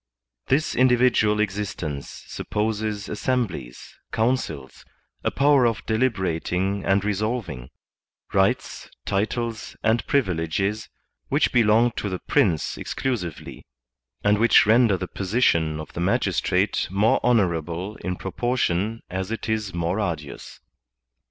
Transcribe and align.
This 0.47 0.75
individual 0.75 1.39
existence 1.39 2.09
supposes 2.25 3.07
assemblies, 3.07 3.99
councils, 4.11 4.83
a 5.23 5.29
power 5.29 5.67
of 5.67 5.85
deliberating 5.85 6.83
and 6.83 7.05
resolving, 7.05 7.69
rights, 8.33 8.89
titles, 9.05 9.77
and 9.83 10.03
privileges 10.07 10.89
which 11.29 11.51
belong 11.53 11.91
to 11.97 12.09
the 12.09 12.17
Prince 12.17 12.79
exclusively, 12.79 13.67
and 14.23 14.39
which 14.39 14.65
render 14.65 14.97
the 14.97 15.07
position 15.07 15.77
54 15.77 15.77
THE 15.77 15.85
SOCIAL 15.85 15.85
CONTRACT 15.85 15.89
of 15.89 15.93
the 15.93 16.01
magistrate 16.11 16.87
more 16.89 17.19
honorable 17.21 17.95
in 17.97 18.15
proportion 18.15 19.01
as 19.07 19.29
it 19.29 19.47
is 19.47 19.71
more 19.75 19.99
arduous. 19.99 20.59